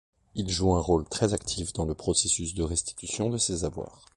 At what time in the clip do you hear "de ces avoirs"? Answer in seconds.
3.29-4.09